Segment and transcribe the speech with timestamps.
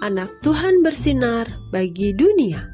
[0.00, 2.64] anak Tuhan bersinar bagi dunia.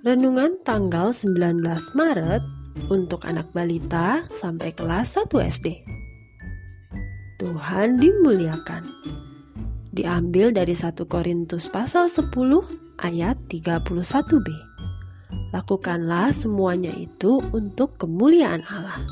[0.00, 1.60] Renungan tanggal 19
[1.92, 2.40] Maret
[2.88, 5.84] untuk anak balita sampai kelas 1 SD.
[7.44, 8.88] Tuhan dimuliakan.
[9.92, 12.32] Diambil dari 1 Korintus pasal 10
[13.04, 14.48] ayat 31b.
[15.52, 19.04] Lakukanlah semuanya itu untuk kemuliaan Allah.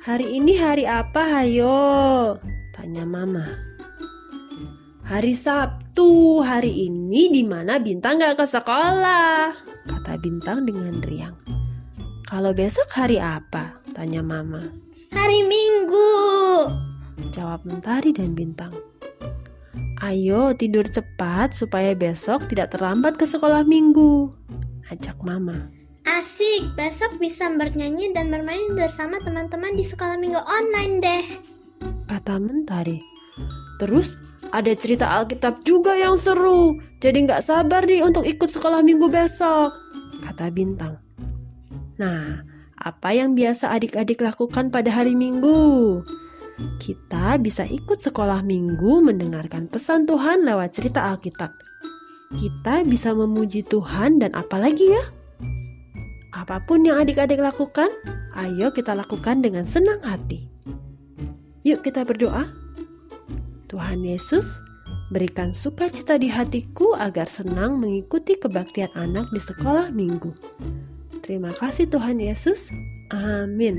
[0.00, 1.76] Hari ini hari apa, hayo?
[2.72, 3.68] Tanya mama.
[5.08, 9.56] Hari Sabtu, hari ini di mana Bintang gak ke sekolah?
[9.88, 11.32] Kata Bintang dengan riang.
[12.28, 13.72] Kalau besok hari apa?
[13.96, 14.60] Tanya Mama.
[15.16, 16.12] Hari Minggu.
[17.32, 18.76] Jawab Mentari dan Bintang.
[20.04, 24.28] Ayo tidur cepat supaya besok tidak terlambat ke sekolah minggu.
[24.92, 25.72] Ajak Mama.
[26.04, 31.24] Asik, besok bisa bernyanyi dan bermain bersama teman-teman di sekolah minggu online deh.
[32.04, 33.00] Kata Mentari.
[33.80, 36.76] Terus ada cerita Alkitab juga yang seru.
[36.98, 39.70] Jadi nggak sabar nih untuk ikut sekolah minggu besok,
[40.26, 40.98] kata Bintang.
[41.98, 42.42] Nah,
[42.78, 46.02] apa yang biasa adik-adik lakukan pada hari minggu?
[46.82, 51.50] Kita bisa ikut sekolah minggu mendengarkan pesan Tuhan lewat cerita Alkitab.
[52.34, 55.04] Kita bisa memuji Tuhan dan apalagi ya?
[56.34, 57.90] Apa pun yang adik-adik lakukan,
[58.38, 60.46] ayo kita lakukan dengan senang hati.
[61.66, 62.67] Yuk kita berdoa.
[63.68, 64.44] Tuhan Yesus,
[65.12, 70.32] berikan sukacita di hatiku agar senang mengikuti kebaktian anak di sekolah minggu.
[71.20, 72.72] Terima kasih Tuhan Yesus.
[73.12, 73.76] Amin.